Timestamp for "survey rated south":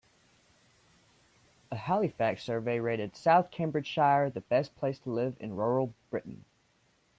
2.43-3.51